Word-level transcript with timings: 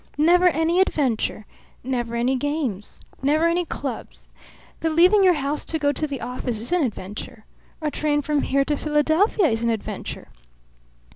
Never 0.17 0.47
any 0.47 0.79
adventure. 0.81 1.45
Never 1.83 2.15
any 2.15 2.35
games. 2.35 3.01
Never 3.21 3.47
any 3.47 3.65
clubs. 3.65 4.31
The 4.79 4.89
leaving 4.89 5.23
your 5.23 5.35
house 5.35 5.63
to 5.65 5.77
go 5.77 5.91
to 5.91 6.07
the 6.07 6.21
office 6.21 6.59
is 6.59 6.71
an 6.71 6.81
adventure. 6.81 7.45
A 7.83 7.91
train 7.91 8.23
from 8.23 8.41
here 8.41 8.65
to 8.65 8.75
Philadelphia 8.75 9.45
is 9.49 9.61
an 9.61 9.69
adventure. 9.69 10.29